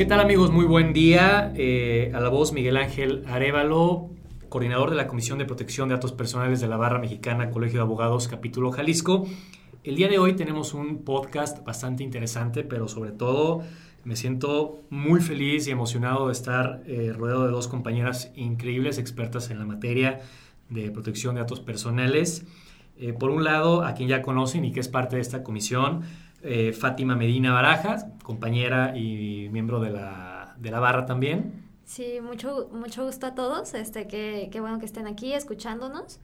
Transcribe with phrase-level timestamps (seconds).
[0.00, 0.50] ¿Qué tal amigos?
[0.50, 1.52] Muy buen día.
[1.54, 4.08] Eh, a la voz Miguel Ángel Arevalo,
[4.48, 7.82] coordinador de la Comisión de Protección de Datos Personales de la Barra Mexicana Colegio de
[7.82, 9.26] Abogados Capítulo Jalisco.
[9.84, 13.60] El día de hoy tenemos un podcast bastante interesante, pero sobre todo
[14.02, 19.50] me siento muy feliz y emocionado de estar eh, rodeado de dos compañeras increíbles, expertas
[19.50, 20.20] en la materia
[20.70, 22.46] de protección de datos personales.
[22.96, 26.04] Eh, por un lado, a quien ya conocen y que es parte de esta comisión,
[26.42, 31.68] eh, Fátima Medina Barajas, compañera y miembro de la, de la barra también.
[31.84, 33.74] Sí, mucho, mucho gusto a todos.
[33.74, 36.20] Este, qué, qué bueno que estén aquí escuchándonos.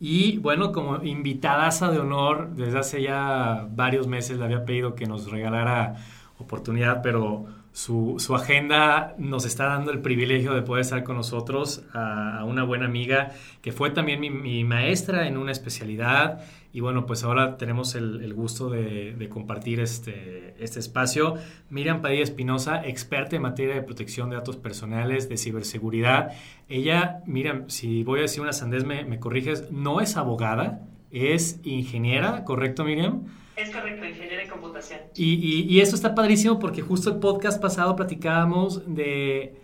[0.00, 5.06] Y bueno, como invitadaza de honor, desde hace ya varios meses le había pedido que
[5.06, 5.96] nos regalara
[6.38, 11.82] oportunidad, pero su, su, agenda nos está dando el privilegio de poder estar con nosotros
[11.92, 16.44] a, una buena amiga que fue también mi, mi, maestra en una especialidad
[16.74, 21.34] y bueno, pues ahora tenemos el, el gusto de, de, compartir este, este espacio.
[21.70, 26.32] Miriam Padilla Espinosa, experta en materia de protección de datos personales, de ciberseguridad.
[26.68, 30.80] Ella, Miriam, si voy a decir una sandez, me, me corriges, no es abogada,
[31.12, 33.22] es ingeniera, ¿correcto Miriam?
[33.54, 34.98] Es correcto, ingeniería de computación.
[35.14, 39.60] Y, y, y, eso está padrísimo porque justo el podcast pasado platicábamos de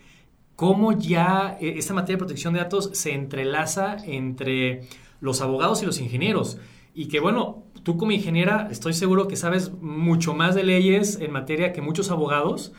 [0.55, 4.83] cómo ya e, esta materia de protección de datos se entrelaza entre
[5.21, 6.59] los abogados y los ingenieros.
[6.95, 11.33] Y que bueno, tú como ingeniera estoy seguro que sabes mucho más de leyes en
[11.33, 12.73] materia que muchos abogados.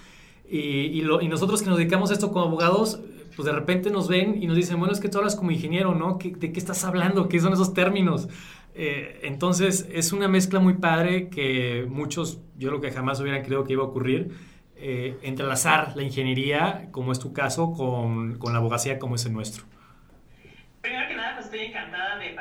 [0.53, 2.99] Y, lo, nosotros que nos dedicamos a esto como abogados,
[3.37, 5.95] pues de repente nos ven y nos dicen, bueno, es que tú hablas como ingeniero,
[5.95, 6.17] ¿no?
[6.17, 7.29] ¿Qué, ¿De qué estás hablando?
[7.29, 8.27] ¿Qué son esos términos?
[8.73, 13.63] Eh, entonces es una mezcla muy padre que muchos, yo creo que jamás hubieran creído
[13.63, 14.31] que iba a ocurrir,
[14.75, 19.65] eh, entrelazar la ingeniería, como es tu caso, con, la abogacía como es el nuestro.
[20.81, 22.33] Primero que nada, pues estoy encantada de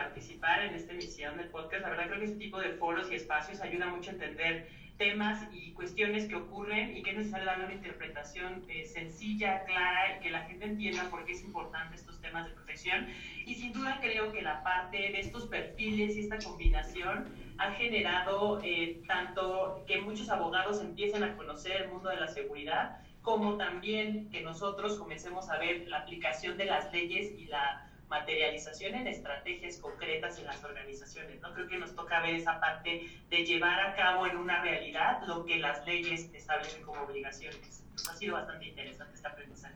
[0.50, 1.82] participar en esta emisión del podcast.
[1.82, 5.42] La verdad creo que este tipo de foros y espacios ayuda mucho a entender temas
[5.52, 10.22] y cuestiones que ocurren y que es necesario darle una interpretación eh, sencilla, clara y
[10.22, 13.06] que la gente entienda por qué es importante estos temas de protección.
[13.46, 17.28] Y sin duda creo que la parte de estos perfiles y esta combinación
[17.58, 22.98] ha generado eh, tanto que muchos abogados empiecen a conocer el mundo de la seguridad,
[23.22, 28.96] como también que nosotros comencemos a ver la aplicación de las leyes y la materialización
[28.96, 31.40] en estrategias concretas en las organizaciones.
[31.40, 31.54] ¿no?
[31.54, 35.46] Creo que nos toca ver esa parte de llevar a cabo en una realidad lo
[35.46, 37.84] que las leyes establecen como obligaciones.
[37.92, 39.74] Nos ha sido bastante interesante este aprendizaje.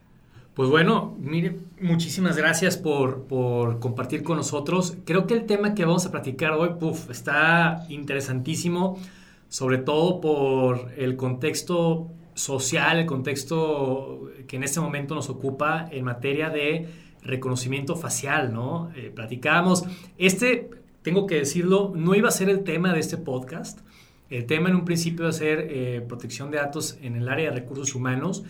[0.52, 4.96] Pues bueno, mire, muchísimas gracias por, por, compartir con nosotros.
[5.04, 9.00] Creo que el tema que vamos a platicar hoy puff, está interesantísimo,
[9.48, 16.04] sobre todo por el contexto social, el contexto que en este momento nos ocupa en
[16.04, 16.88] materia de
[17.24, 18.90] reconocimiento facial, ¿no?
[18.94, 19.84] Eh, platicábamos,
[20.18, 20.70] este,
[21.02, 23.80] tengo que decirlo, no iba a ser el tema de este podcast.
[24.30, 27.50] El tema en un principio iba a ser eh, protección de datos en el área
[27.50, 28.44] de recursos humanos,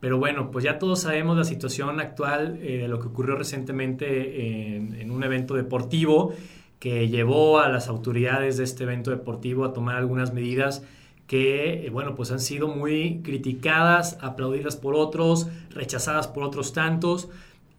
[0.00, 4.76] pero bueno, pues ya todos sabemos la situación actual eh, de lo que ocurrió recientemente
[4.76, 6.32] en, en, un evento deportivo
[6.78, 10.82] que llevó a las autoridades de este evento deportivo a tomar algunas medidas
[11.26, 17.28] que, bueno, pues han sido muy criticadas, aplaudidas por otros, rechazadas por otros tantos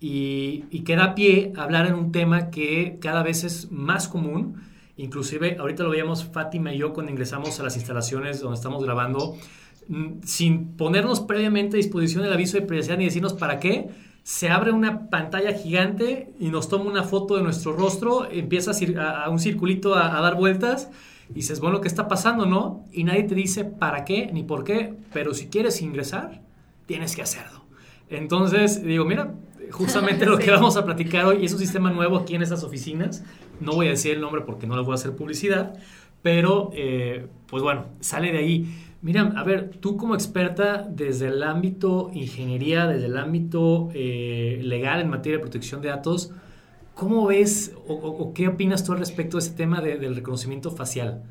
[0.02, 4.08] y, y que da pie a hablar en un tema que cada vez es más
[4.08, 4.56] común.
[4.98, 9.38] Inclusive, ahorita lo veíamos Fátima y yo cuando ingresamos a las instalaciones donde estamos grabando,
[9.88, 13.90] mm, sin ponernos previamente a disposición el aviso de privacidad ni decirnos para qué,
[14.24, 19.24] se abre una pantalla gigante y nos toma una foto de nuestro rostro, empieza a,
[19.24, 20.90] a un circulito a, a, dar vueltas
[21.30, 22.86] y dices, bueno, ¿qué está pasando, no?
[22.92, 26.42] Y nadie te dice para qué ni por qué, pero si quieres ingresar,
[26.88, 27.62] tienes que hacerlo.
[28.10, 29.34] Entonces, digo, mira,
[29.72, 33.24] justamente lo que vamos a platicar hoy es un sistema nuevo aquí en estas oficinas.
[33.60, 35.74] No voy a decir el nombre porque no les voy a hacer publicidad,
[36.22, 38.76] pero eh, pues bueno, sale de ahí.
[39.02, 45.02] Mira, a ver, tú como experta desde el ámbito ingeniería, desde el ámbito eh, legal
[45.02, 46.32] en materia de protección de datos,
[46.94, 50.70] ¿cómo ves o, o, qué opinas tú al respecto de ese tema de, del reconocimiento
[50.70, 51.24] facial?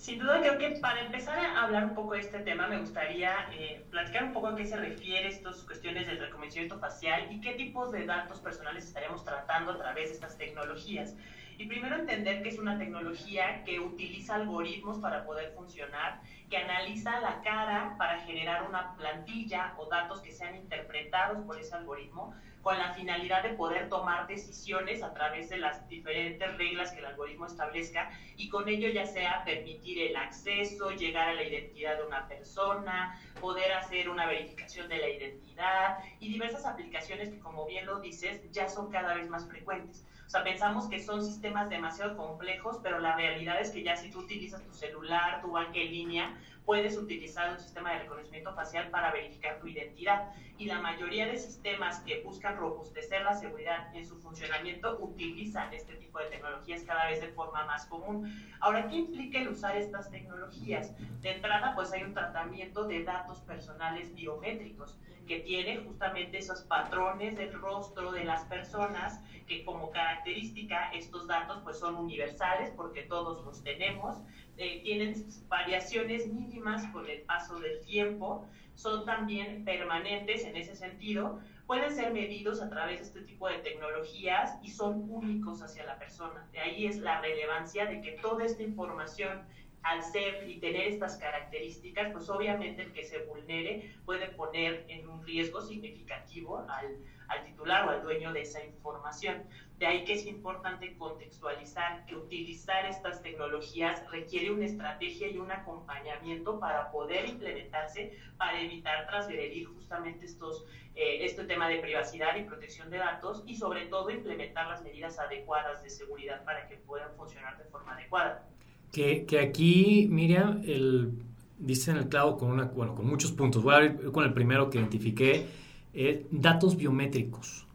[0.00, 3.34] Sin duda creo que para empezar a hablar un poco de este tema me gustaría
[3.52, 7.52] eh, platicar un poco a qué se refiere estas cuestiones del reconocimiento facial y qué
[7.52, 11.14] tipos de datos personales estaríamos tratando a través de estas tecnologías.
[11.60, 16.18] Y primero entender que es una tecnología que utiliza algoritmos para poder funcionar,
[16.48, 21.74] que analiza la cara para generar una plantilla o datos que sean interpretados por ese
[21.74, 27.00] algoritmo con la finalidad de poder tomar decisiones a través de las diferentes reglas que
[27.00, 31.98] el algoritmo establezca y con ello ya sea permitir el acceso, llegar a la identidad
[31.98, 37.66] de una persona, poder hacer una verificación de la identidad y diversas aplicaciones que como
[37.66, 40.06] bien lo dices ya son cada vez más frecuentes.
[40.30, 44.10] O sea, pensamos que son sistemas demasiado complejos, pero la realidad es que ya si
[44.10, 49.12] tú utilizas tu celular, tu banca línea, puedes utilizar un sistema de reconocimiento facial para
[49.12, 50.32] verificar tu identidad.
[50.58, 55.94] Y la mayoría de sistemas que buscan robustecer la seguridad en su funcionamiento utilizan este
[55.96, 58.32] tipo de tecnologías cada vez de forma más común.
[58.60, 60.92] Ahora, ¿qué implica el usar estas tecnologías?
[61.22, 67.36] De entrada, pues hay un tratamiento de datos personales biométricos que tiene justamente esos patrones
[67.36, 73.44] del rostro de las personas que como característica estos datos pues son universales porque todos
[73.44, 74.16] los tenemos
[74.56, 75.14] eh, tienen
[75.48, 82.12] variaciones mínimas con el paso del tiempo, son también permanentes en ese sentido, pueden ser
[82.12, 86.46] medidos a través de este tipo de tecnologías y son únicos hacia la persona.
[86.52, 89.42] De ahí es la relevancia de que toda esta información
[89.82, 95.08] al ser y tener estas características, pues obviamente el que se vulnere puede poner en
[95.08, 96.98] un riesgo significativo al,
[97.28, 99.42] al titular o al dueño de esa información.
[99.78, 105.50] De ahí que es importante contextualizar que utilizar estas tecnologías requiere una estrategia y un
[105.50, 112.42] acompañamiento para poder implementarse, para evitar transgredir justamente estos, eh, este tema de privacidad y
[112.42, 117.16] protección de datos y sobre todo implementar las medidas adecuadas de seguridad para que puedan
[117.16, 118.46] funcionar de forma adecuada.
[118.92, 121.12] Que, que aquí, Miriam, el,
[121.58, 123.62] dice en el clavo con, una, bueno, con muchos puntos.
[123.62, 125.46] Voy a ir con el primero que identifiqué,
[125.94, 127.66] eh, datos biométricos.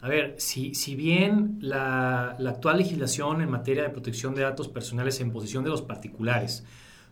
[0.00, 4.68] A ver, si, si bien la, la, actual legislación en materia de protección de datos
[4.68, 6.64] personales en posición de los particulares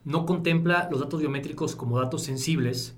[0.04, 2.96] no contempla los datos biométricos como datos sensibles,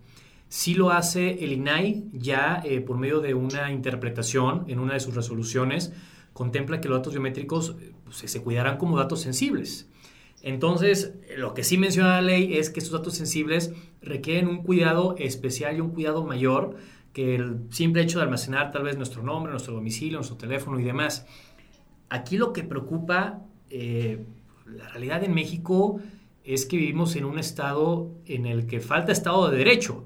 [0.48, 5.00] sí lo hace el INAI ya eh, por medio de una interpretación en una de
[5.00, 5.92] sus resoluciones,
[6.32, 9.88] contempla que los datos biométricos pues, se cuidarán como datos sensibles.
[10.44, 15.16] Entonces, lo que sí menciona la ley es que estos datos sensibles requieren un cuidado
[15.18, 16.76] especial y un cuidado mayor
[17.14, 20.82] que el simple hecho de almacenar tal vez nuestro nombre, nuestro domicilio, nuestro teléfono y
[20.82, 21.26] demás.
[22.10, 24.26] Aquí lo que preocupa, eh,
[24.66, 26.00] la realidad en México
[26.44, 30.04] es que vivimos en un estado en el que falta estado de derecho.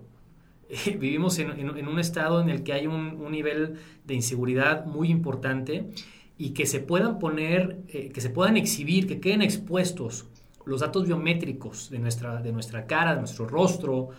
[1.00, 3.74] vivimos en, un estado en el que hay un, nivel
[4.04, 5.90] de inseguridad muy importante
[6.38, 10.26] y que se puedan poner, eh, que se puedan exhibir, que queden expuestos
[10.64, 14.10] los datos biométricos de nuestra, de nuestra cara, de nuestro rostro,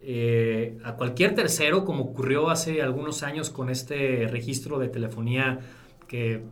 [0.00, 5.60] eh, a cualquier tercero, como ocurrió hace algunos años con este registro de telefonía
[6.06, 6.42] que eh,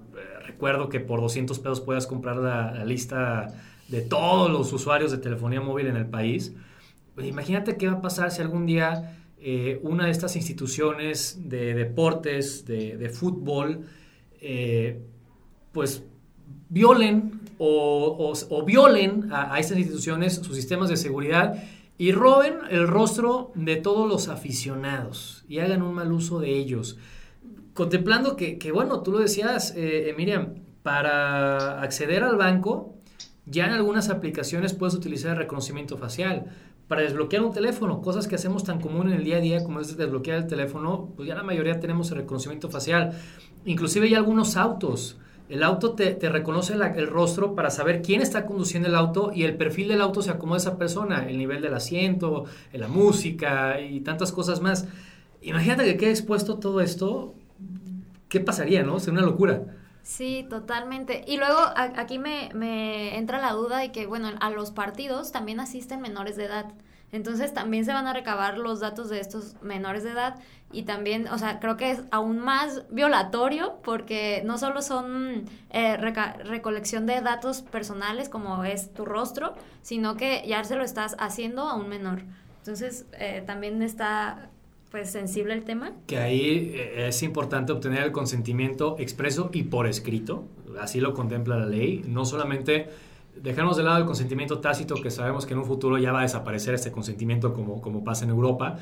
[0.44, 3.55] recuerdo que por 200 pesos puedas comprar la, lista
[3.88, 6.52] de todos los usuarios de telefonía móvil en el país.
[7.14, 11.73] Pues imagínate qué va a pasar si algún día eh, una de estas instituciones de
[11.75, 13.87] deportes, de, fútbol,
[15.76, 16.02] pues
[16.70, 21.62] violen o, violen a, estas instituciones sus sistemas de seguridad
[21.99, 26.96] y roben el rostro de todos los aficionados y hagan un mal uso de ellos.
[27.75, 32.94] Contemplando que, bueno, tú lo decías, eh, Miriam, para acceder al banco,
[33.44, 36.46] ya en algunas aplicaciones puedes utilizar el reconocimiento facial.
[36.88, 39.81] Para desbloquear un teléfono, cosas que hacemos tan común en el día a día como
[39.81, 43.12] es desbloquear el teléfono, pues ya la mayoría tenemos el reconocimiento facial.
[43.67, 48.88] Inclusive hay algunos autos el auto te, reconoce el rostro para saber quién está conduciendo
[48.88, 51.75] el auto y el perfil del auto se acomoda a esa persona, el nivel del
[51.75, 54.87] asiento, la música y tantas cosas más.
[55.43, 57.34] Imagínate que quede expuesto todo esto,
[58.28, 58.98] ¿qué pasaría, no?
[58.98, 59.62] Sería una locura.
[60.02, 61.25] Sí, totalmente.
[61.26, 65.60] Y luego aquí me, me entra la duda de que, bueno, a los partidos también
[65.60, 66.66] asisten menores de edad.
[67.12, 70.37] Entonces también se van a recabar los datos de estos menores de edad
[70.73, 75.97] y también, o sea, creo que es aún más violatorio porque no solo son eh,
[75.97, 81.62] recolección de datos personales como es tu rostro, sino que ya se lo estás haciendo
[81.62, 82.23] a un menor.
[82.59, 84.50] Entonces eh, también está
[84.90, 85.92] pues sensible el tema.
[86.07, 90.49] Que ahí eh, es importante obtener el consentimiento expreso y por escrito,
[90.80, 92.88] así lo contempla la ley, no solamente
[93.43, 96.23] dejamos de lado el consentimiento tácito, que sabemos que en un futuro ya va a
[96.23, 98.78] desaparecer este consentimiento como, como pasa en Europa,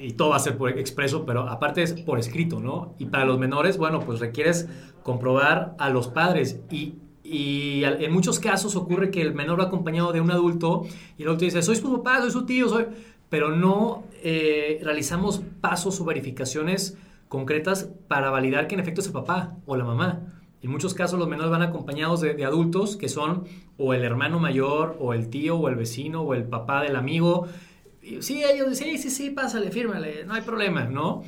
[0.00, 2.94] y todo va a ser por expreso, pero aparte es por escrito, ¿no?
[2.98, 4.68] Y para los menores, bueno, pues requieres
[5.02, 10.12] comprobar a los padres y, y en muchos casos ocurre que el menor va acompañado
[10.12, 10.84] de un adulto
[11.18, 12.86] y el adulto dice, soy su papá, soy su tío, soy...
[13.30, 16.96] Pero no eh, realizamos pasos o verificaciones
[17.28, 20.20] concretas para validar que en efecto es el papá o la mamá.
[20.62, 23.44] En muchos casos los menores van acompañados de, adultos que son
[23.78, 27.46] o el hermano mayor, o el tío, o el vecino, o el papá del amigo.
[28.20, 31.22] sí, ellos dicen, sí, sí, sí, pásale, fírmale, no hay problema, ¿no?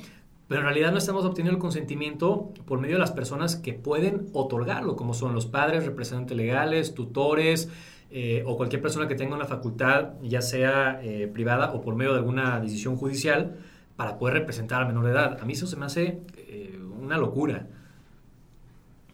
[0.48, 4.28] Pero en realidad no estamos obteniendo el consentimiento por medio de las personas que pueden
[4.32, 7.68] otorgarlo, como son los padres, representantes legales, tutores,
[8.10, 12.12] eh, o cualquier persona que tenga una facultad, ya sea eh, privada o por medio
[12.12, 13.56] de alguna decisión judicial,
[13.96, 15.38] para poder representar a menor de edad.
[15.40, 17.66] A mí eso se me hace eh, una locura.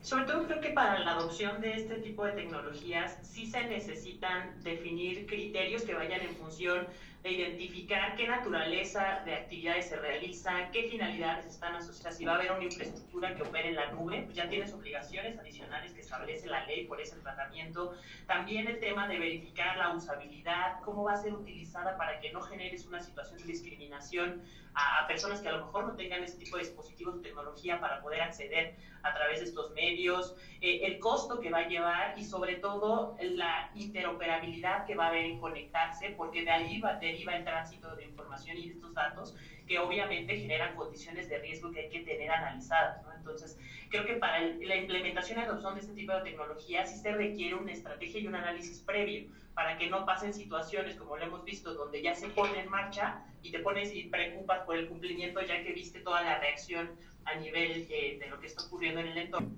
[0.02, 4.60] Sobre todo creo que para la adopción de este tipo de tecnologías sí se necesitan
[4.62, 6.88] definir criterios que vayan en función
[7.22, 12.34] de identificar qué naturaleza de actividades se realizan, qué finalidades están asociadas, si va a
[12.34, 16.48] haber una infraestructura que opere en la nube, pues ya tienes obligaciones adicionales que establece
[16.48, 17.94] la ley por ese tratamiento.
[18.26, 22.40] También el tema de verificar la usabilidad, cómo va a ser utilizada para que no
[22.40, 24.42] generes una situación de discriminación
[24.74, 28.00] a, personas que a lo mejor no tengan ese tipo de dispositivos de tecnología para
[28.00, 32.24] poder acceder a través de estos medios, eh, el costo que va a llevar y
[32.24, 37.36] sobre todo la interoperabilidad que va a haber en conectarse, porque de ahí va, deriva
[37.36, 41.80] el tránsito de información y de estos datos que obviamente generan condiciones de riesgo que
[41.80, 43.02] hay que tener analizadas.
[43.04, 43.12] ¿no?
[43.14, 43.58] Entonces,
[43.90, 47.54] creo que para la implementación y adopción de este tipo de tecnología sí se requiere
[47.54, 51.74] una estrategia y un análisis previo para que no pasen situaciones como lo hemos visto,
[51.74, 55.62] donde ya se pone en marcha y te pones y preocupas por el cumplimiento ya
[55.62, 56.90] que viste toda la reacción
[57.24, 59.50] a nivel de, lo que está ocurriendo en el entorno.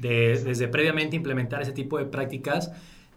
[0.00, 2.72] desde previamente implementar ese tipo de prácticas,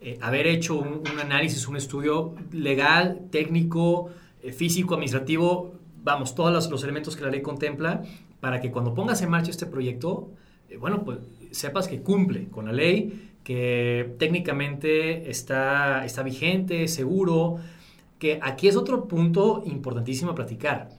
[0.05, 4.10] eh, haber hecho un, análisis, un estudio legal, técnico,
[4.41, 8.03] eh, físico, administrativo, vamos, todos los, elementos que la ley contempla,
[8.41, 10.29] para que cuando pongas en marcha este proyecto,
[10.69, 11.19] eh, bueno, pues
[11.51, 17.60] sepas que cumple con la ley, que técnicamente está, está vigente, seguro,
[18.19, 20.89] que aquí es otro punto importantísimo a platicar.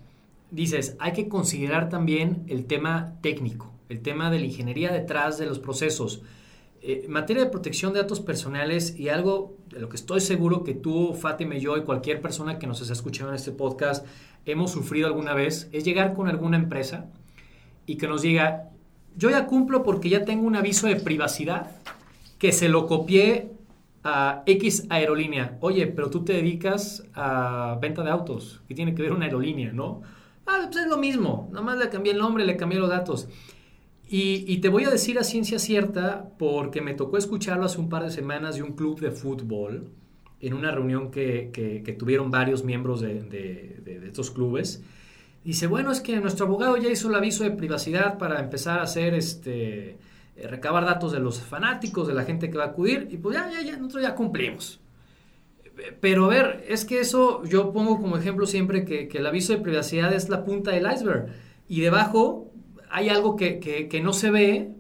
[0.51, 5.45] Dices, hay que considerar también el tema técnico, el tema de la ingeniería detrás de
[5.45, 6.23] los procesos.
[6.87, 10.65] Eh, en materia de protección de datos personales y algo de lo que estoy seguro
[10.65, 14.07] que tú, Fátima y yo y cualquier persona que nos esté escuchando en este podcast
[14.45, 17.07] hemos sufrido alguna vez, es llegar con alguna empresa
[17.87, 18.69] y que nos diga,
[19.17, 21.71] yo ya cumplo porque ya tengo un aviso de privacidad
[22.39, 23.51] que se lo copié
[24.03, 25.57] a X aerolínea.
[25.61, 28.61] Oye, pero tú te dedicas a venta de autos.
[28.69, 30.03] ¿Qué tiene que ver una aerolínea, no?
[30.47, 31.49] Ah, pues es lo mismo.
[31.51, 33.27] Nomás le cambié el nombre, le cambié los datos.
[34.09, 38.05] Y, te voy a decir a ciencia cierta, porque me tocó escucharlo hace un par
[38.05, 39.89] de semanas de un club de fútbol,
[40.41, 44.83] en una reunión que, tuvieron varios miembros de, de, estos clubes.
[45.43, 48.83] Dice, bueno, es que nuestro abogado ya hizo el aviso de privacidad para empezar a
[48.83, 49.99] hacer este
[50.37, 53.37] eh, recabar datos de los fanáticos, de la gente que va a acudir, y pues
[53.37, 54.81] ya, ya, ya, nosotros ya cumplimos.
[56.01, 59.61] Pero a ver, es que eso yo pongo como ejemplo siempre que, el aviso de
[59.61, 61.29] privacidad es la punta del iceberg,
[61.69, 62.51] y debajo
[62.91, 64.71] hay algo que, que, no se ve,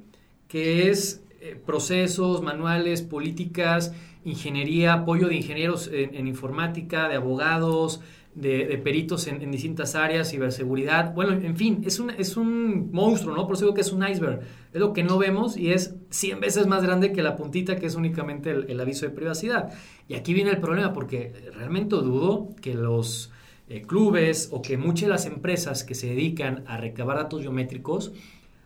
[0.48, 3.92] que es eh, procesos, manuales, políticas,
[4.24, 8.00] ingeniería, apoyo de ingenieros en informática, de abogados,
[8.34, 11.14] de, peritos en, distintas áreas, ciberseguridad.
[11.14, 13.46] Bueno, en fin, es un, es un monstruo, ¿no?
[13.46, 14.40] Por eso digo que es un iceberg.
[14.72, 17.86] Es lo que no vemos y es 100 veces más grande que la puntita que
[17.86, 19.72] es únicamente el, aviso de privacidad.
[20.08, 23.30] Y aquí viene el problema porque realmente dudo que los
[23.68, 28.12] eh, clubes o que muchas de las empresas que se dedican a recabar datos biométricos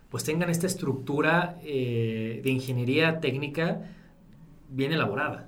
[0.09, 3.81] pues tengan esta estructura eh, de ingeniería técnica
[4.69, 5.47] bien elaborada.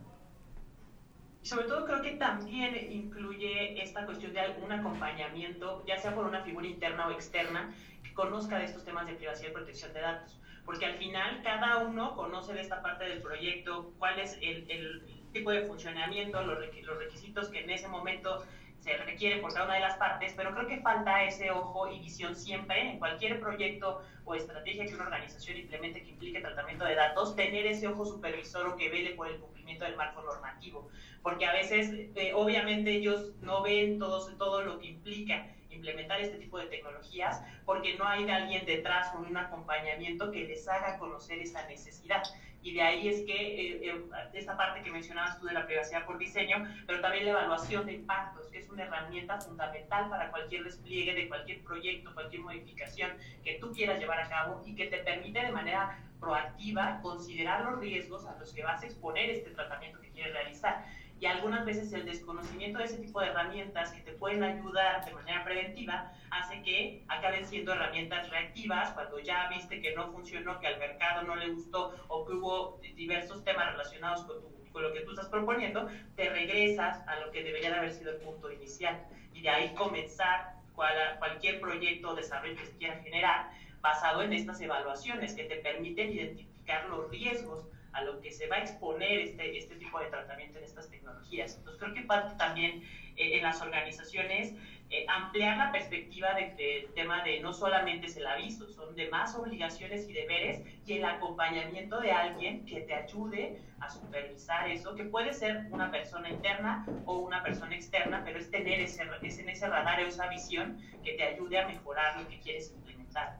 [1.41, 6.43] Sobre todo creo que también incluye esta cuestión de algún acompañamiento, ya sea por una
[6.43, 10.39] figura interna o externa, que conozca de estos temas de privacidad y protección de datos.
[10.63, 15.01] Porque al final cada uno conoce de esta parte del proyecto, cuál es el, el
[15.33, 18.43] tipo de funcionamiento, los, los requisitos que en ese momento
[18.81, 21.99] se requiere por cada una de las partes, pero creo que falta ese ojo y
[21.99, 26.95] visión siempre en cualquier proyecto o estrategia que una organización implemente que implique tratamiento de
[26.95, 30.89] datos, tener ese ojo supervisor o que vele por el cumplimiento del marco normativo,
[31.21, 35.45] porque a veces eh, obviamente ellos no ven todo, todo lo que implica
[35.75, 40.67] implementar este tipo de tecnologías porque no hay alguien detrás con un acompañamiento que les
[40.67, 42.23] haga conocer esa necesidad.
[42.63, 44.01] Y de ahí es que eh, eh,
[44.33, 47.93] esta parte que mencionabas tú de la privacidad por diseño, pero también la evaluación de
[47.93, 53.11] impactos, que es una herramienta fundamental para cualquier despliegue de cualquier proyecto, cualquier modificación
[53.43, 57.79] que tú quieras llevar a cabo y que te permite de manera proactiva considerar los
[57.79, 60.85] riesgos a los que vas a exponer este tratamiento que quieres realizar
[61.21, 65.13] y algunas veces el desconocimiento de ese tipo de herramientas que te pueden ayudar de
[65.13, 70.65] manera preventiva hace que acaben siendo herramientas reactivas cuando ya viste que no funcionó, que
[70.65, 75.11] al mercado no le gustó o que hubo diversos temas relacionados con, lo que tú
[75.11, 79.05] estás proponiendo, te regresas a lo que debería de haber sido el punto inicial.
[79.31, 84.33] Y de ahí comenzar cual, cualquier proyecto o desarrollo que se quiera generar basado en
[84.33, 89.19] estas evaluaciones que te permiten identificar los riesgos a lo que se va a exponer
[89.19, 91.57] este, este tipo de tratamiento en estas tecnologías.
[91.57, 92.83] Entonces creo que parte también
[93.15, 94.53] eh, en las organizaciones
[94.93, 99.09] eh, ampliar la perspectiva del de, tema de no solamente es el aviso, son de
[99.09, 104.93] más obligaciones y deberes y el acompañamiento de alguien que te ayude a supervisar eso,
[104.93, 109.39] que puede ser una persona interna o una persona externa, pero es tener ese, es
[109.39, 113.39] ese radar o esa visión que te ayude a mejorar lo que quieres implementar.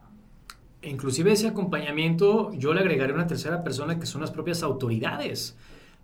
[0.83, 5.57] Inclusive ese acompañamiento yo le agregaré una tercera persona que son las propias autoridades.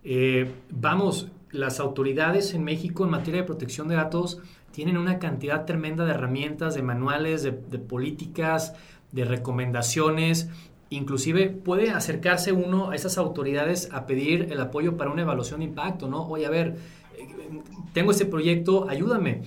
[0.04, 4.40] Eh, vamos, las autoridades en México en materia de protección de datos
[4.72, 8.76] tienen una cantidad tremenda de herramientas, de manuales, de, políticas,
[9.12, 10.50] de recomendaciones.
[10.90, 15.66] Inclusive puede acercarse uno a esas autoridades a pedir el apoyo para una evaluación de
[15.66, 16.28] impacto, ¿no?
[16.28, 16.78] Oye, a ver,
[17.18, 17.28] eh,
[17.94, 19.42] tengo este proyecto, ayúdame.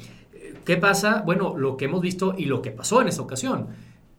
[0.65, 1.23] ¿Qué pasa?
[1.25, 3.69] Bueno, lo que hemos visto y lo que pasó en esa ocasión.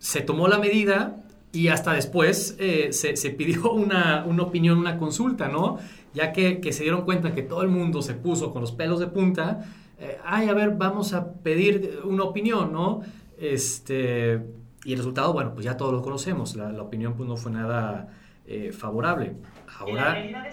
[0.01, 1.15] Se tomó la medida
[1.51, 5.77] y hasta después eh, se, pidió una, una, opinión, una consulta, ¿no?
[6.13, 9.00] Ya que, que, se dieron cuenta que todo el mundo se puso con los pelos
[9.00, 9.63] de punta,
[10.00, 13.01] eh, ay, a ver, vamos a pedir una opinión, ¿no?
[13.38, 14.41] Este,
[14.84, 17.51] y el resultado, bueno, pues ya todos lo conocemos, la, la opinión pues no fue
[17.51, 18.10] nada
[18.48, 19.36] eh, favorable.
[19.79, 20.43] Ahora, la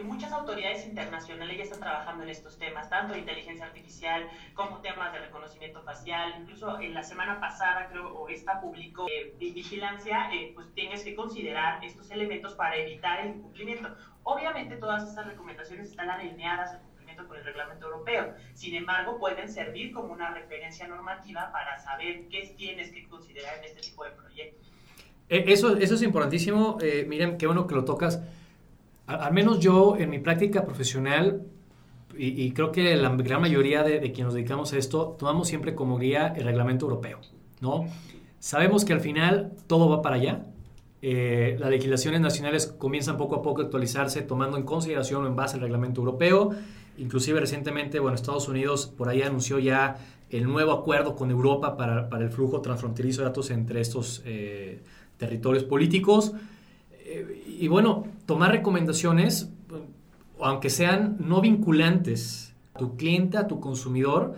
[0.00, 4.80] que muchas autoridades internacionales ya están trabajando en estos temas, tanto de inteligencia artificial como
[4.80, 6.36] temas de reconocimiento facial.
[6.40, 11.14] Incluso en la semana pasada, creo, o esta publicó eh, vigilancia, eh, pues tienes que
[11.14, 13.94] considerar estos elementos para evitar el incumplimiento.
[14.22, 18.32] Obviamente todas estas recomendaciones están alineadas al cumplimiento con el reglamento europeo.
[18.54, 23.64] Sin embargo, pueden servir como una referencia normativa para saber qué tienes que considerar en
[23.64, 24.72] este tipo de proyectos.
[25.28, 26.78] Eh, eso, eso es importantísimo.
[27.06, 28.18] miren, qué bueno que lo tocas
[29.18, 31.42] al menos yo en mi práctica profesional,
[32.16, 35.96] y, creo que la gran mayoría de, quienes nos dedicamos a esto, tomamos siempre como
[35.96, 37.20] guía el reglamento europeo,
[37.60, 37.86] ¿no?
[38.38, 40.44] Sabemos que al final todo va para allá.
[41.02, 45.36] Eh, las legislaciones nacionales comienzan poco a poco a actualizarse tomando en consideración o en
[45.36, 46.50] base al reglamento europeo.
[46.98, 49.96] Inclusive recientemente, bueno, Estados Unidos por ahí anunció ya
[50.28, 54.82] el nuevo acuerdo con Europa para, el flujo transfronterizo de datos entre estos eh,
[55.16, 56.34] territorios políticos
[57.46, 59.50] y bueno, tomar recomendaciones,
[60.40, 64.34] aunque sean no vinculantes a tu cliente, a tu consumidor,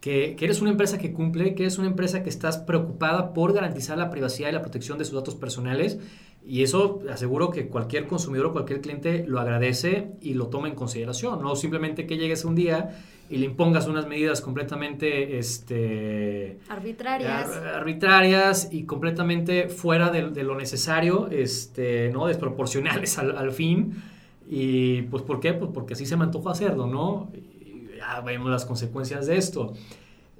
[0.00, 3.96] que, eres una empresa que cumple, que eres una empresa que estás preocupada por garantizar
[3.96, 5.98] la privacidad y la protección de sus datos personales.
[6.44, 10.74] Y eso aseguro que cualquier consumidor o cualquier cliente lo agradece y lo toma en
[10.74, 11.40] consideración.
[11.40, 12.90] No simplemente que llegues un día
[13.30, 17.48] y le impongas unas medidas completamente este, arbitrarias.
[17.48, 22.26] arbitrarias y completamente fuera de, lo necesario, este, ¿no?
[22.26, 24.02] desproporcionales al, fin.
[24.50, 25.54] Y pues ¿por qué?
[25.54, 27.30] Pues porque así se me antojó hacerlo, ¿no?
[27.32, 29.72] Y ya vemos las consecuencias de esto.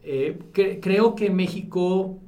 [0.02, 2.18] Eh, creo que en México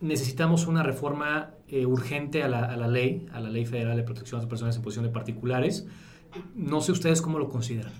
[0.00, 4.02] necesitamos una reforma eh, urgente a la, a la, ley, a la Ley Federal de
[4.02, 5.86] Protección de las Personas en Posición de Particulares.
[6.54, 7.92] No sé ustedes cómo lo consideran.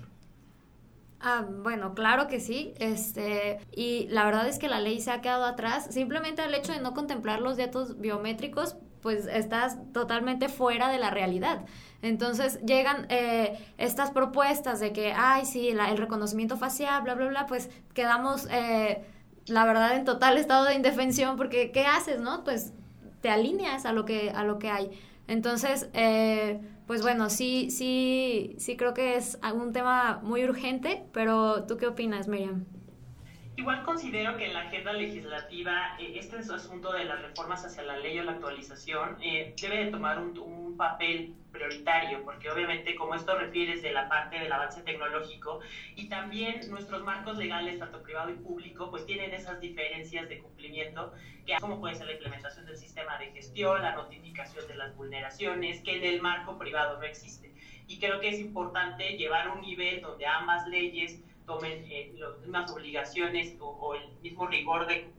[1.23, 2.73] Ah, bueno, claro que sí.
[2.79, 5.87] Este, y la verdad es que la ley se ha quedado atrás.
[5.91, 11.11] Simplemente el hecho de no contemplar los datos biométricos, pues estás totalmente fuera de la
[11.11, 11.65] realidad.
[12.01, 17.45] Entonces llegan eh, estas propuestas de que, ay, sí, el reconocimiento facial, bla, bla, bla,
[17.45, 19.03] pues quedamos, eh,
[19.45, 22.43] la verdad, en total estado de indefensión, porque ¿qué haces, no?
[22.43, 22.73] Pues
[23.21, 24.91] te alineas a lo que, a lo que hay.
[25.27, 31.63] Entonces, eh, pues bueno, sí, sí, sí creo que es un tema muy urgente, pero
[31.65, 32.65] ¿tú qué opinas, Miriam?
[33.57, 37.97] Igual considero que en la agenda legislativa eh, este asunto de las reformas hacia la
[37.97, 43.37] ley o la actualización eh, debe de tomar un, papel prioritario, porque obviamente como esto
[43.37, 45.59] refiere de la parte del avance tecnológico
[45.95, 51.13] y también nuestros marcos legales, tanto privado y público, pues tienen esas diferencias de cumplimiento,
[51.45, 55.81] que como puede ser la implementación del sistema de gestión, la notificación de las vulneraciones,
[55.81, 57.53] que en el marco privado no existe.
[57.85, 62.71] Y creo que es importante llevar un nivel donde ambas leyes tomen eh, las mismas
[62.71, 65.09] obligaciones o, el mismo rigor de,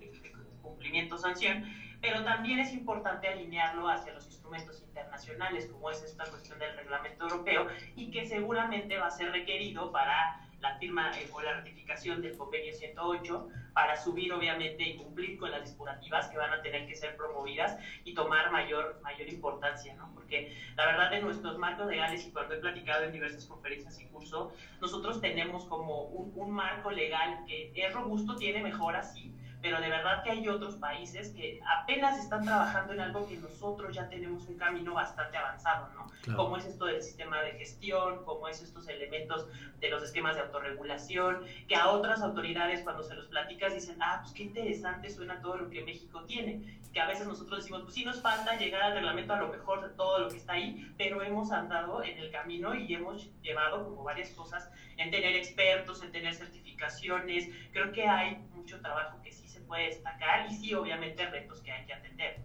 [0.62, 1.64] cumplimiento-sanción,
[2.00, 7.24] pero también es importante alinearlo hacia los instrumentos internacionales, como es esta cuestión del reglamento
[7.24, 12.22] europeo, y que seguramente va a ser requerido para la firma eh, o la ratificación
[12.22, 16.86] del convenio 108 para subir obviamente y cumplir con las disputativas que van a tener
[16.86, 20.12] que ser promovidas y tomar mayor, mayor importancia, ¿no?
[20.14, 24.06] Porque la verdad en nuestros marcos legales y cuando he platicado en diversas conferencias y
[24.06, 29.80] cursos, nosotros tenemos como un, un marco legal que es robusto, tiene mejoras, sí, pero
[29.80, 34.08] de verdad que hay otros países que apenas están trabajando en algo que nosotros ya
[34.08, 36.36] tenemos un camino bastante avanzado, ¿no?
[36.36, 39.46] Como es esto del sistema de gestión, como es estos elementos
[39.78, 44.18] de los esquemas de autorregulación, que a otras autoridades cuando se los platicas dicen, ah,
[44.22, 47.94] pues qué interesante suena todo lo que México tiene, que a veces nosotros decimos, pues
[47.94, 50.92] sí nos falta llegar al reglamento a lo mejor de todo lo que está ahí,
[50.98, 56.02] pero hemos andado en el camino y hemos llevado como varias cosas en tener expertos,
[56.02, 61.24] en tener certificaciones, creo que hay mucho trabajo que sí puede destacar y sí, obviamente,
[61.30, 62.36] retos que hay que atender.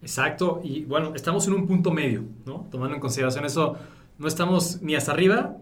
[0.00, 2.66] Exacto, y bueno, estamos en un punto medio, ¿no?
[2.70, 3.76] Tomando en consideración eso,
[4.16, 5.58] no estamos ni hasta arriba,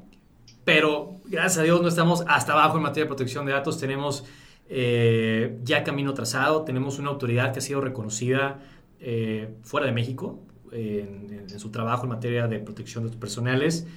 [0.65, 4.25] pero gracias a Dios no estamos hasta abajo en materia de protección de datos, tenemos
[4.69, 8.61] eh, ya camino trazado, tenemos una autoridad que ha sido reconocida
[9.01, 10.39] eh, fuera de México
[10.71, 13.89] en, en, su trabajo en materia de protección de datos personales.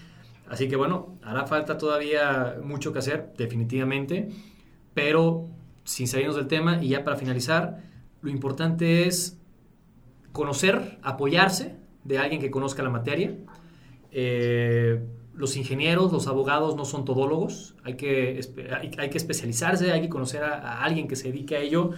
[0.50, 4.30] Así que bueno, hará falta todavía mucho que hacer, definitivamente,
[4.96, 5.55] pero
[5.86, 7.84] sin salirnos del tema y ya para finalizar,
[8.22, 9.40] lo importante es
[10.34, 13.38] conocer, apoyarse de alguien que conozca la materia.
[14.12, 15.00] Eh,
[15.34, 18.40] los ingenieros, los abogados no son todólogos, hay que,
[18.98, 21.92] hay, que especializarse, hay que conocer a, alguien que se dedique a ello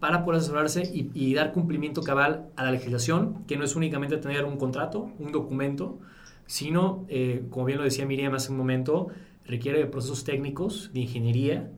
[0.00, 4.44] para poder asesorarse y, dar cumplimiento cabal a la legislación, que no es únicamente tener
[4.44, 5.98] un contrato, un documento,
[6.46, 9.08] sino, eh, como bien lo decía Miriam hace un momento,
[9.44, 11.70] requiere de procesos técnicos, de ingeniería,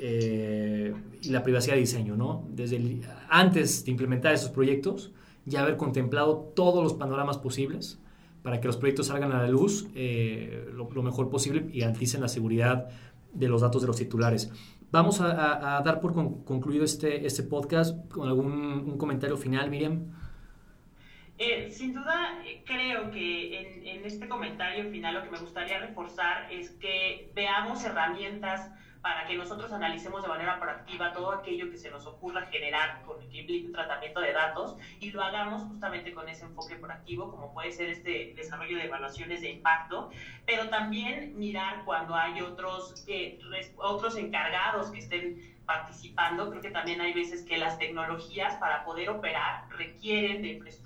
[0.00, 2.46] eh, y la privacidad de diseño, ¿no?
[2.50, 5.12] Desde antes de implementar esos proyectos,
[5.44, 7.98] ya haber contemplado todos los panoramas posibles
[8.42, 12.28] para que los proyectos salgan a la luz eh, lo, mejor posible y garanticen la
[12.28, 12.88] seguridad
[13.32, 14.52] de los datos de los titulares.
[14.90, 20.12] Vamos a, dar por concluido este, este podcast con algún un comentario final, Miriam.
[21.38, 26.50] Eh, sin duda, creo que en, en, este comentario final lo que me gustaría reforzar
[26.50, 28.70] es que veamos herramientas
[29.00, 33.20] para que nosotros analicemos de manera proactiva todo aquello que se nos ocurra generar con
[33.22, 37.30] el que implique un tratamiento de datos y lo hagamos justamente con ese enfoque proactivo,
[37.30, 40.10] como puede ser este desarrollo de evaluaciones de impacto,
[40.44, 43.38] pero también mirar cuando hay otros, eh,
[43.76, 46.48] otros encargados que estén participando.
[46.50, 50.85] Creo que también hay veces que las tecnologías para poder operar requieren de infraestructura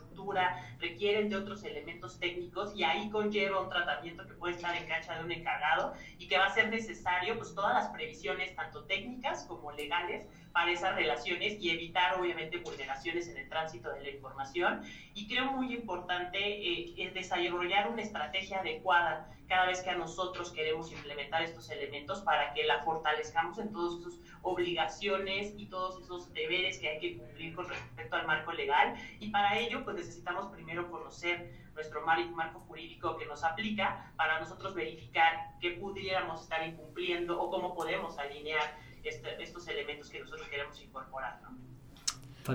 [0.78, 5.16] requieren de otros elementos técnicos y ahí conlleva un tratamiento que puede estar en cancha
[5.16, 9.44] de un encargado y que va a ser necesario pues todas las previsiones tanto técnicas
[9.44, 14.82] como legales para esas relaciones y evitar obviamente vulneraciones en el tránsito de la información.
[15.14, 20.92] Y creo muy importante eh, desarrollar una estrategia adecuada cada vez que a nosotros queremos
[20.92, 26.78] implementar estos elementos para que la fortalezcamos en todas sus obligaciones y todos esos deberes
[26.78, 28.94] que hay que cumplir con respecto al marco legal.
[29.18, 34.74] Y para ello, pues necesitamos primero conocer nuestro marco jurídico que nos aplica para nosotros
[34.74, 41.40] verificar qué pudiéramos estar incumpliendo o cómo podemos alinear estos elementos que nosotros queremos incorporar.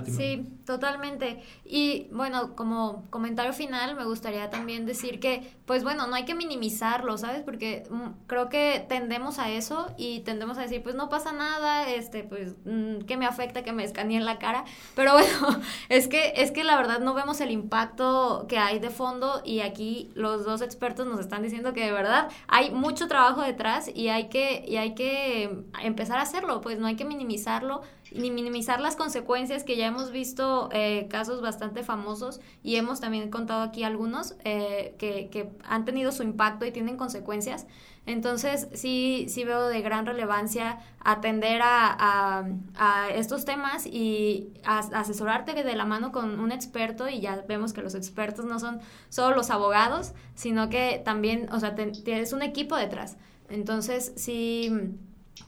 [0.06, 1.42] Sí, totalmente.
[1.64, 6.34] Y bueno, como comentario final, me gustaría también decir que, pues bueno, no hay que
[6.34, 7.42] minimizarlo, ¿sabes?
[7.42, 11.88] Porque mm, creo que tendemos a eso y tendemos a decir, pues no pasa nada,
[11.88, 14.64] este, pues, mm, que me afecta que me escaneen la cara.
[14.94, 18.90] Pero bueno, es que, es que la verdad no vemos el impacto que hay de
[18.90, 23.42] fondo y aquí los dos expertos nos están diciendo que de verdad hay mucho trabajo
[23.42, 27.82] detrás y hay que, y hay que empezar a hacerlo, pues no hay que minimizarlo
[28.18, 33.30] ni minimizar las consecuencias que ya hemos visto eh, casos bastante famosos y hemos también
[33.30, 37.66] contado aquí algunos eh, que, que, han tenido su impacto y tienen consecuencias.
[38.06, 45.76] Entonces sí, sí veo de gran relevancia atender a, a, estos temas y asesorarte de
[45.76, 49.50] la mano con un experto y ya vemos que los expertos no son solo los
[49.50, 53.16] abogados, sino que también, o sea, tienes un equipo detrás.
[53.48, 54.70] Entonces sí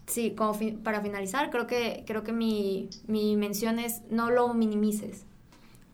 [0.07, 5.24] sí, como para finalizar, creo que, creo que mi, mi mención es no lo minimices.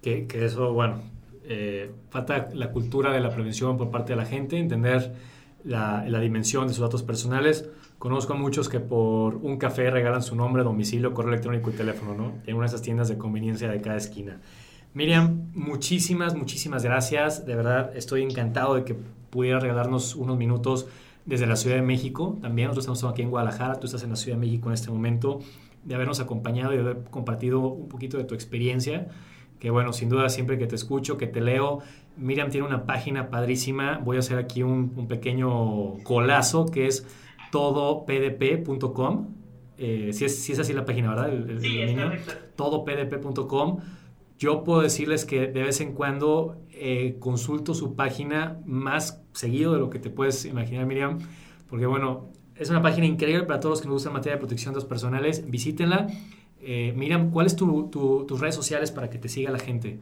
[0.02, 1.00] Que, que eso, bueno,
[1.44, 5.14] eh, falta la cultura de la prevención por parte de la gente, entender
[5.64, 7.68] la, la, dimensión de sus datos personales.
[7.98, 12.14] Conozco a muchos que por un café regalan su nombre, domicilio, correo electrónico y teléfono,
[12.14, 12.33] ¿no?
[12.46, 14.40] En una de esas tiendas de conveniencia de cada esquina.
[14.94, 17.44] Miriam, muchísimas, muchísimas gracias.
[17.46, 18.94] De verdad, estoy encantado de que
[19.30, 20.87] pudiera regalarnos unos minutos
[21.26, 22.68] desde la Ciudad de México también.
[22.68, 25.40] Nosotros estamos aquí en Guadalajara, tú estás en la Ciudad de México en este momento,
[25.84, 29.08] de habernos acompañado y de haber compartido un poquito de tu experiencia.
[29.58, 31.80] Que bueno, sin duda siempre que te escucho, que te leo,
[32.16, 33.98] Miriam tiene una página padrísima.
[33.98, 37.06] Voy a hacer aquí un, pequeño colazo que es
[37.50, 39.28] todopdp.com.
[39.76, 41.58] Eh, si, es, si es así la página, ¿verdad?
[41.60, 41.80] sí,
[42.56, 43.80] todopdp.com.
[44.44, 49.78] Yo puedo decirles que de vez en cuando eh, consulto su página más seguido de
[49.78, 51.18] lo que te puedes imaginar, Miriam,
[51.66, 54.74] porque bueno, es una página increíble para todos los que nos gustan materia de protección
[54.74, 55.50] de datos personales.
[55.50, 56.09] Visítenla.
[56.61, 59.98] Eh, Miriam, ¿cuáles son tu, tus redes sociales para que te siga la gente?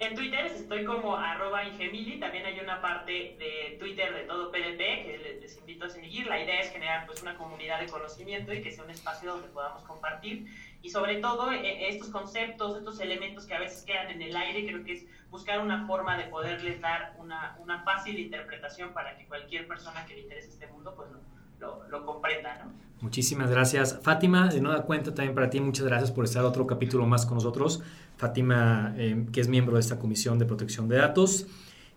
[0.00, 4.78] En Twitter estoy como arroba ingemili, también hay una parte de Twitter de todo PDP
[4.78, 6.26] que les, invito a seguir.
[6.26, 9.48] La idea es generar pues una comunidad de conocimiento y que sea un espacio donde
[9.48, 10.46] podamos compartir
[10.84, 14.66] y sobre todo eh, estos conceptos, estos elementos que a veces quedan en el aire,
[14.66, 19.26] creo que es buscar una forma de poderles dar una, una fácil interpretación para que
[19.26, 21.08] cualquier persona que le interese este mundo pues
[21.58, 22.72] lo, lo, comprenda, ¿no?
[23.00, 23.98] Muchísimas gracias.
[24.02, 27.36] Fátima, de nueva cuenta también para ti, muchas gracias por estar otro capítulo más con
[27.36, 27.82] nosotros.
[28.18, 31.46] Fátima, eh, que es miembro de esta Comisión de Protección de Datos.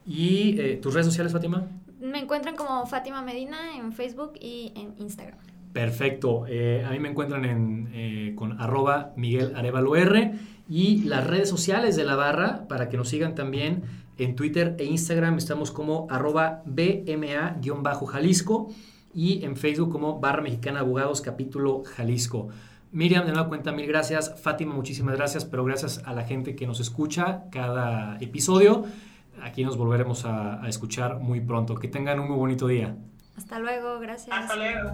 [0.06, 1.68] ¿Y eh, tus redes sociales, Fátima?
[2.00, 5.57] Me encuentran como Fátima Medina en Facebook y en Instagram.
[5.74, 6.46] Perfecto.
[6.48, 10.34] Eh, a mí me encuentran en, eh, con arroba Miguel Arevalo R
[10.70, 13.84] y las redes sociales de la barra para que nos sigan también
[14.18, 15.38] en Twitter e Instagram.
[15.38, 18.74] Estamos como arroba BMA-Jalisco
[19.14, 22.50] y en Facebook como Barra Mexicana Abogados Capítulo Jalisco.
[22.92, 24.34] Miriam, de nueva cuenta, mil gracias.
[24.42, 28.86] Fátima, muchísimas gracias, pero gracias a la gente que nos escucha cada episodio.
[29.42, 31.76] Aquí nos volveremos a, a escuchar muy pronto.
[31.76, 32.98] Que tengan un muy bonito día.
[33.38, 34.36] Hasta luego, gracias.
[34.36, 34.92] Hasta luego.